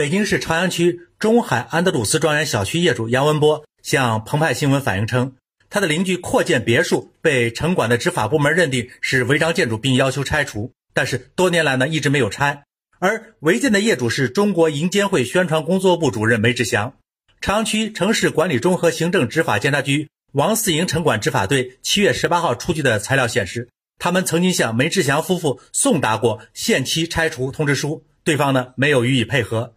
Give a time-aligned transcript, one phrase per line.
[0.00, 5.34] 北京市朝阳区中海安德鲁斯庄园小区业主杨文波向澎湃新闻反映称，
[5.68, 12.62] 他的邻居扩建别墅被城管的执法部门认定是违章建筑，并要求拆除，但是多年来呢一直没有拆。
[12.98, 16.94] 而违建的业主是中国银监会宣传工作部主任梅志祥。
[17.42, 29.74] 朝阳区城市管理综合行政执法监察局王四营城管执法队七月十八号出具的材料显示，他们曾经向梅志祥夫妇送达过限期拆除通知书，对方呢没有予以配合。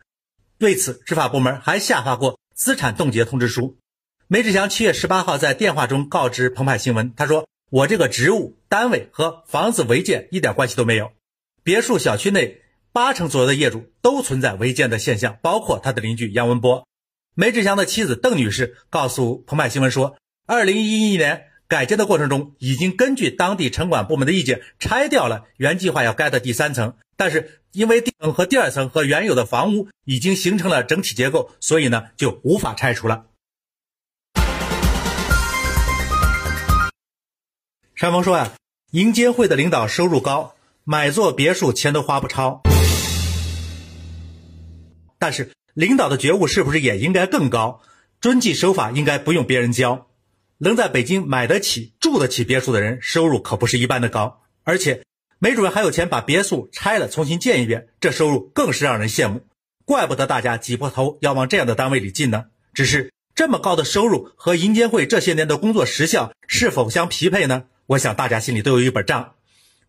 [0.64, 3.76] 对此，执法部门还下发过资产冻结通知书。
[4.30, 11.12] 梅志祥七月十八号在电话中告知澎湃新闻，他说：“我这个职务单位和房子违建一点关系都没有。
[11.64, 12.62] 别墅小区内
[12.94, 16.88] 八成左右的业主都存在违建的现象，包括他的邻居杨文波。”
[17.36, 20.16] 梅志祥的妻子邓女士告诉澎湃新闻说
[20.48, 33.26] ：“二零一一年改建的过程中，已经根据当地城管部门的意见拆掉了原计划要盖的第三层。”但是因为第一层和第二层和原有的房屋已经形成了整体结构，所以呢就无法拆除了。
[37.96, 38.52] 山峰说呀，
[38.92, 40.54] 银监会的领导收入高，
[40.84, 42.62] 买座别墅钱都花不超。
[45.18, 47.82] 但是领导的觉悟是不是也应该更高？
[48.22, 50.06] 遵纪守法应该不用别人教。
[50.64, 55.04] 能在北京买得起、住得起别墅的人，收入可不是一般的高，而且。
[55.40, 59.46] 梅主任还有钱把别墅拆了重新建一遍，这收入更是让人羡慕。
[59.84, 62.46] 怪不得大家挤破头要往这样的单位里进呢。
[62.74, 67.66] 只是这么高的收入和银监会这些年的工作实效是否相匹配呢？
[67.88, 69.34] 我想大家心里都有一本账。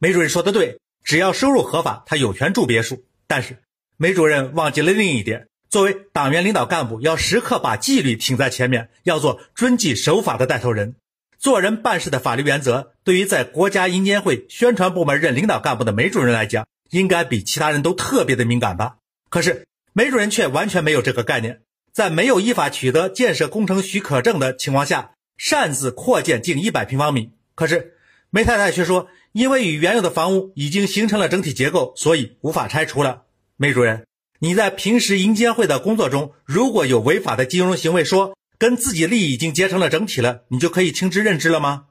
[0.01, 3.05] 梅主任说的对，只要收入合法，他有权住别墅。
[3.29, 3.59] 但是
[3.97, 10.95] 梅主任忘记了另一点：作为党员领导干部，要时刻把纪律挺在前面，要做遵纪守法的带头人。
[11.37, 18.99] 做人办事的法律原则，对于在国家银监会宣传部门任领导干部的梅主任来讲，应该比其他人都特别的敏感吧？
[19.29, 27.33] 可是梅主任却完全没有这个概念，在没有依法取得建设工程许可证的情况下，擅自扩建近一百平方米。
[27.57, 27.95] 可是
[28.31, 33.23] 梅太太却说，因为与原有的房屋已经形成了整体结构，所以无法拆除了。
[33.57, 34.07] 梅主任，
[34.39, 38.37] 你在平时银监会的工作中，如果有违法的金融行为，说。
[38.57, 41.87] 跟自己利益已经结成了整体了，你就可以听之任之了吗？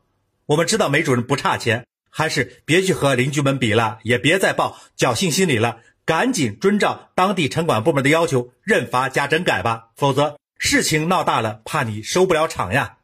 [0.45, 12.97] 我们知道梅主任不差钱，还是别去和邻居们比了，也别再抱侥幸心理了，赶紧遵照当地城管部门的要求认罚加整改吧，否则事情闹大了，怕你收不了场呀。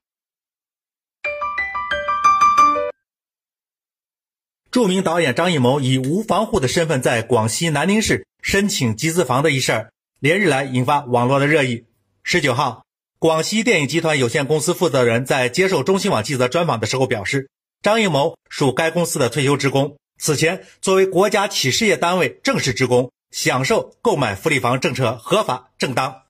[4.72, 11.85] 著名导演张艺谋以无房户的身份在广西南宁市申请集资房的一事儿，连日来引发网络的热议。
[12.23, 12.83] 十九号。
[13.22, 17.49] 广西电影集团有限公司负责人在接受中新网记者专访的时候表示，
[17.81, 26.22] 张艺谋属该公司的退休职工，此前作为国家企事业单位正式职工，享受购买福利房政策合法正当。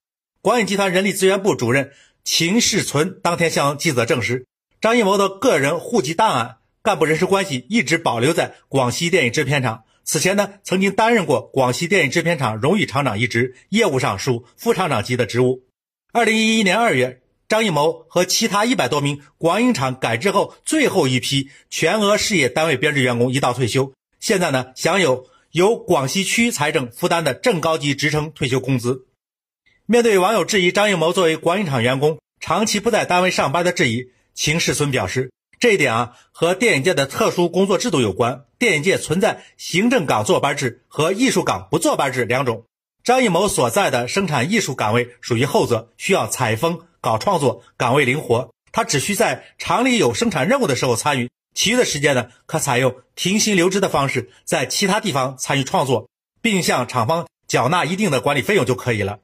[0.42, 1.92] 广影集团人力资源部主任
[2.24, 4.48] 秦世存当天向记者证实，
[4.82, 9.84] 张艺谋的个人户籍档案、干部人事关系一直保留在广西电影制片厂。
[10.12, 15.68] 此前呢，曾经担任过广西电影制片厂荣誉厂长一职，业务上属副厂长级的职务。
[16.12, 29.06] 二零一一年二月，张艺谋和其他一百多名广影厂改制后最后一批全额事业单位编制员工一道退休，现在呢享有由广西区财政负担的正高级职称退休工资。
[29.86, 42.64] 面对网友质疑张艺谋作为广影厂员工长期不在单位上班的质疑，秦世存表示，这一点啊和电影界的特殊工作制度有关，电影界存在行政岗坐班制和艺术岗不坐班制两种。
[43.04, 48.52] 张艺谋所在的生产艺术岗位属于后者，需要采风、搞创作，岗位灵活。
[48.72, 56.08] 他只需在厂里有生产任务的时候参与，其余的时间呢，可采用停薪留职的方式，在其他地方参与创作，
[56.42, 59.20] 并向厂方缴纳一定的管理费用就可以了。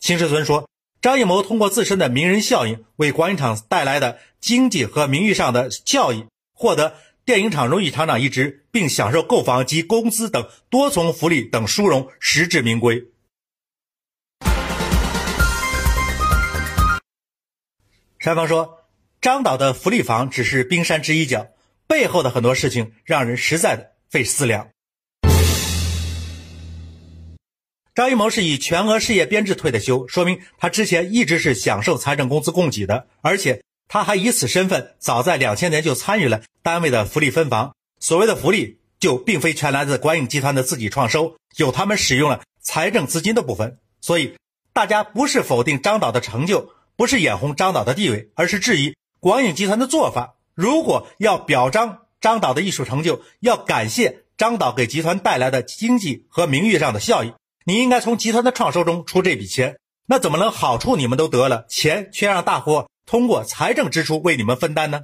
[0.00, 0.68] 秦世存说，
[1.00, 13.04] 张艺谋通过自身的名人效应，为广影厂带来的经济和名誉上的效益，获得电影厂荣誉厂长一职，并享受购房及工资等多重福利等殊荣，实至名归。
[18.18, 18.88] 山方说
[19.22, 21.46] ：“张导的福利房只是冰山之一角，
[21.86, 24.68] 背后的很多事情让人实在的费思量。”
[27.98, 37.74] 张艺谋是以全额事业编制退的休，说明他之前一直是享受财政工资供给的，而且他还以此身份早在两千年就参与了单位的福利分房。
[37.98, 43.78] 所谓的福利，就并非全来自广影集团的自己创收，有他们使用了财政资金的部分。
[44.00, 44.36] 所以，
[44.72, 46.70] 大家不是否定张导的成就。
[46.94, 50.36] 不是眼红张导的地位，而是质疑广影集团的做法。
[50.54, 57.32] 如果要表彰张导的艺术成就，要感谢张导给集团带来的经济和名誉上的效益，
[57.68, 59.76] 你应该从集团的创收中出这笔钱。
[60.06, 65.02] 那怎么能好处你们都得了，钱却让大伙通过财政支出为你们分担呢？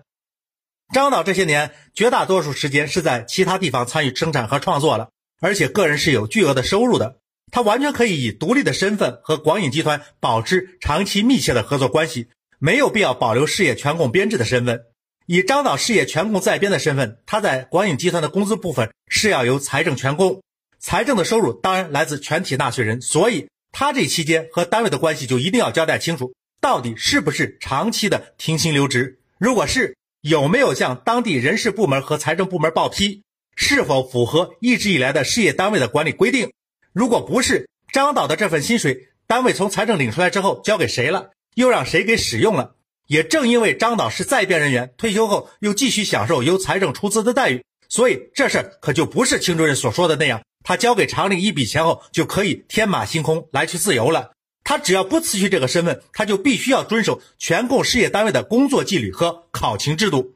[0.95, 5.11] 张导这些年绝大多数时间是在其他地方参与生产和创作了，
[5.43, 7.19] 而且个人是有巨额的收入的。
[7.53, 12.29] 他完全可以以独立的身份和广影集团保持长期密切的合作关系，
[12.59, 14.81] 没有必要保留事业全控编制的身份。
[15.27, 20.41] 以张导事业全控在编的身份，他在广影集团的工资部分是要由财政全控，
[20.87, 23.49] 财政的收入当然来自全体纳税人，所以。
[23.73, 29.19] 他这期间和单位的关系就一定要交代清楚，到底是不是长期的停薪留职？
[29.39, 33.23] 如果是，有没有向当地人事部门和财政部门报批？
[33.57, 36.53] 是否符合一直以来的事业单位的管理规定？
[36.93, 41.31] 如果不是，张导的这份薪水，单位从财政领出来之后交给谁了？
[41.55, 42.77] 又让谁给使用了？
[43.09, 50.41] 也正因为张导是在编人员，退休后又继续享受由财政出资的待遇，所以这事儿可就不是青主任所说的那样。
[50.65, 54.33] 他交给厂里一笔钱后，就可以天马行空来去自由了。
[54.65, 60.35] 他只要不辞去这个身份，他就必须要遵守全共事业单位的工作纪律和考勤制度。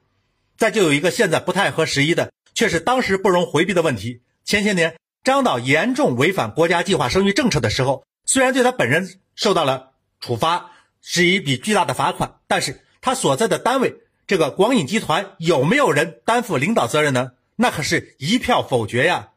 [0.58, 4.20] 再就有一个现在不太合时宜的，却是当时不容回避的问题。
[4.44, 13.96] 前些年张导严重违反国家计划生育政策的时候，虽然对他本人受到了处罚，是一笔巨大的罚款，但是他所在的单位
[14.26, 17.32] 这个广影集团有没有人担负领导责任呢？
[17.56, 19.30] 那可是一票否决呀。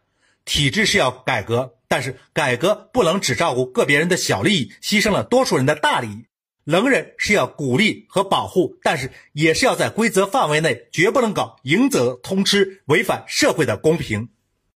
[0.46, 6.26] 体制是要改革，但是改革不能只照顾个别人的小利益，牺牲了多数人的大利益。
[6.64, 14.30] 能人是要鼓励和保护，但是也是要在规则范围内，绝不能搞赢者通吃，违反社会的公平。